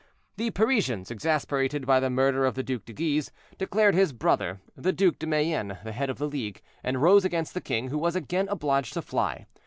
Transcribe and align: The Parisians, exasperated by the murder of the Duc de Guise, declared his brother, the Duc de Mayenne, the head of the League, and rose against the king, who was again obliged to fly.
The 0.37 0.49
Parisians, 0.49 1.11
exasperated 1.11 1.85
by 1.85 1.99
the 1.99 2.09
murder 2.09 2.43
of 2.47 2.55
the 2.55 2.63
Duc 2.63 2.85
de 2.85 2.91
Guise, 2.93 3.31
declared 3.59 3.93
his 3.93 4.13
brother, 4.13 4.59
the 4.75 4.91
Duc 4.91 5.19
de 5.19 5.27
Mayenne, 5.27 5.77
the 5.83 5.91
head 5.91 6.09
of 6.09 6.17
the 6.17 6.27
League, 6.27 6.63
and 6.83 6.99
rose 7.03 7.23
against 7.23 7.53
the 7.53 7.61
king, 7.61 7.89
who 7.89 7.99
was 7.99 8.15
again 8.15 8.47
obliged 8.49 8.93
to 8.93 9.03
fly. 9.03 9.45